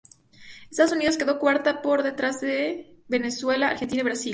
Estados 0.71 0.93
Unidos 0.93 1.15
quedó 1.15 1.37
cuarta 1.37 1.83
por 1.83 2.01
detrás 2.01 2.41
de 2.41 3.03
Venezuela, 3.07 3.67
Argentina 3.67 4.01
y 4.01 4.05
Brasil. 4.05 4.29